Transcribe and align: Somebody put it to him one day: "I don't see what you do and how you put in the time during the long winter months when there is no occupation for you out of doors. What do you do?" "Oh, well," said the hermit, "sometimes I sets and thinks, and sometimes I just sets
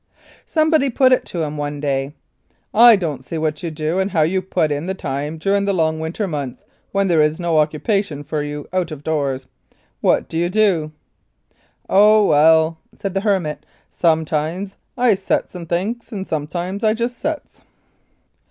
Somebody 0.47 0.89
put 0.89 1.11
it 1.11 1.25
to 1.25 1.43
him 1.43 1.57
one 1.57 1.79
day: 1.79 2.15
"I 2.73 2.95
don't 2.95 3.23
see 3.23 3.37
what 3.37 3.61
you 3.61 3.69
do 3.69 3.99
and 3.99 4.09
how 4.09 4.23
you 4.23 4.41
put 4.41 4.71
in 4.71 4.87
the 4.87 4.95
time 4.95 5.37
during 5.37 5.65
the 5.65 5.75
long 5.75 5.99
winter 5.99 6.27
months 6.27 6.65
when 6.91 7.07
there 7.07 7.21
is 7.21 7.39
no 7.39 7.59
occupation 7.59 8.23
for 8.23 8.41
you 8.41 8.67
out 8.73 8.89
of 8.89 9.03
doors. 9.03 9.45
What 9.99 10.27
do 10.27 10.39
you 10.39 10.49
do?" 10.49 10.91
"Oh, 11.87 12.25
well," 12.25 12.79
said 12.97 13.13
the 13.13 13.21
hermit, 13.21 13.63
"sometimes 13.91 14.75
I 14.97 15.13
sets 15.13 15.53
and 15.53 15.69
thinks, 15.69 16.11
and 16.11 16.27
sometimes 16.27 16.83
I 16.83 16.95
just 16.95 17.19
sets 17.19 17.61